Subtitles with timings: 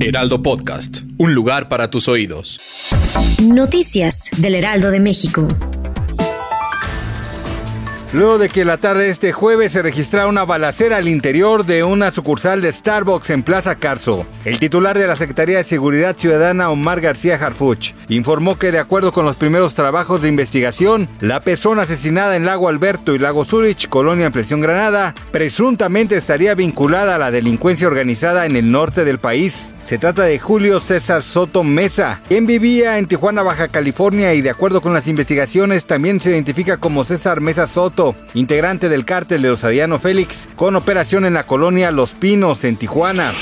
[0.00, 2.60] Heraldo Podcast, un lugar para tus oídos.
[3.42, 5.48] Noticias del Heraldo de México.
[8.12, 11.84] Luego de que la tarde de este jueves se registrara una balacera al interior de
[11.84, 16.70] una sucursal de Starbucks en Plaza Carso, el titular de la Secretaría de Seguridad Ciudadana,
[16.70, 21.82] Omar García Harfuch, informó que de acuerdo con los primeros trabajos de investigación, la persona
[21.82, 27.18] asesinada en Lago Alberto y Lago Zurich, colonia en Presión Granada, presuntamente estaría vinculada a
[27.18, 29.74] la delincuencia organizada en el norte del país.
[29.88, 34.50] Se trata de Julio César Soto Mesa, quien vivía en Tijuana, Baja California y de
[34.50, 39.48] acuerdo con las investigaciones también se identifica como César Mesa Soto, integrante del cártel de
[39.48, 43.32] los Ariano Félix, con operación en la colonia Los Pinos en Tijuana.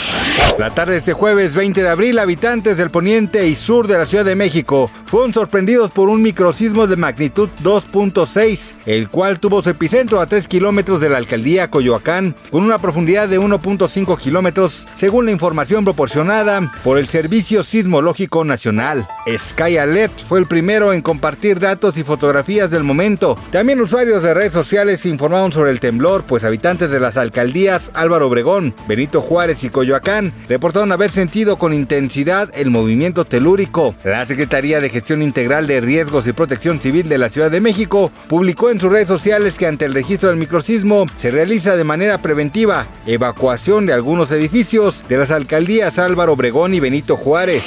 [0.59, 4.07] La tarde de este jueves 20 de abril, habitantes del poniente y sur de la
[4.07, 9.69] Ciudad de México fueron sorprendidos por un microsismo de magnitud 2.6, el cual tuvo su
[9.69, 15.27] epicentro a 3 kilómetros de la alcaldía Coyoacán, con una profundidad de 1.5 kilómetros, según
[15.27, 19.07] la información proporcionada por el Servicio Sismológico Nacional.
[19.29, 23.39] Sky Alert fue el primero en compartir datos y fotografías del momento.
[23.53, 28.29] También usuarios de redes sociales informaron sobre el temblor, pues habitantes de las alcaldías Álvaro
[28.29, 33.95] Obregón, Benito Juárez y Coyoacán reportaron haber sentido con intensidad el movimiento telúrico.
[34.05, 38.11] La Secretaría de Gestión Integral de Riesgos y Protección Civil de la Ciudad de México
[38.29, 42.21] publicó en sus redes sociales que ante el registro del microsismo se realiza de manera
[42.21, 47.65] preventiva evacuación de algunos edificios de las alcaldías Álvaro Obregón y Benito Juárez.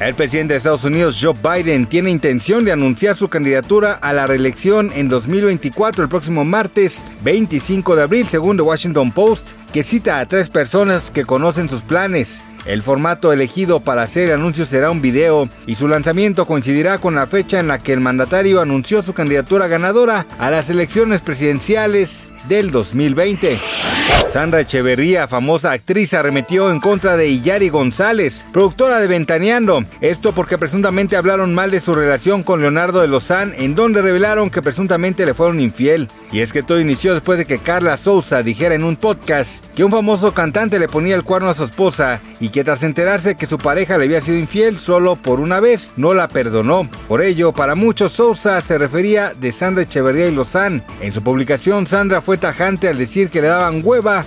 [0.00, 4.28] El presidente de Estados Unidos, Joe Biden, tiene intención de anunciar su candidatura a la
[4.28, 10.20] reelección en 2024 el próximo martes 25 de abril, según The Washington Post, que cita
[10.20, 12.42] a tres personas que conocen sus planes.
[12.64, 17.14] El formato elegido para hacer el anuncio será un video y su lanzamiento coincidirá con
[17.14, 22.28] la fecha en la que el mandatario anunció su candidatura ganadora a las elecciones presidenciales
[22.48, 23.58] del 2020.
[24.32, 29.84] Sandra Echeverría, famosa actriz, arremetió en contra de Iyari González, productora de Ventaneando.
[30.02, 34.50] Esto porque presuntamente hablaron mal de su relación con Leonardo de Lozán, en donde revelaron
[34.50, 36.08] que presuntamente le fueron infiel.
[36.30, 39.82] Y es que todo inició después de que Carla Souza dijera en un podcast que
[39.82, 43.46] un famoso cantante le ponía el cuerno a su esposa y que tras enterarse que
[43.46, 46.88] su pareja le había sido infiel solo por una vez, no la perdonó.
[47.08, 50.84] Por ello, para muchos Souza se refería de Sandra Echeverría y Lozán.
[51.00, 53.80] En su publicación, Sandra fue tajante al decir que le daban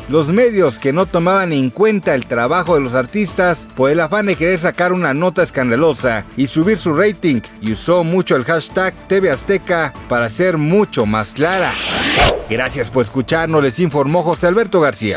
[0.09, 4.25] los medios que no tomaban en cuenta el trabajo de los artistas por el afán
[4.25, 8.93] de querer sacar una nota escandalosa y subir su rating y usó mucho el hashtag
[9.07, 11.73] TV Azteca para ser mucho más clara.
[12.49, 15.15] Gracias por escucharnos, les informó José Alberto García.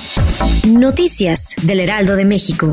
[0.69, 2.73] Noticias del Heraldo de México.